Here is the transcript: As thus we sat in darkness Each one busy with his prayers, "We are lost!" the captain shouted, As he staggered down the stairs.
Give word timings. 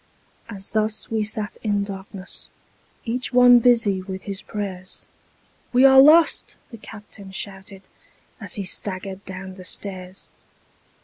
As 0.49 0.71
thus 0.71 1.11
we 1.11 1.21
sat 1.23 1.57
in 1.61 1.83
darkness 1.83 2.49
Each 3.05 3.31
one 3.31 3.59
busy 3.59 4.01
with 4.01 4.23
his 4.23 4.41
prayers, 4.41 5.05
"We 5.73 5.85
are 5.85 6.01
lost!" 6.01 6.57
the 6.71 6.77
captain 6.77 7.29
shouted, 7.29 7.83
As 8.39 8.55
he 8.55 8.63
staggered 8.63 9.23
down 9.25 9.53
the 9.57 9.63
stairs. 9.63 10.31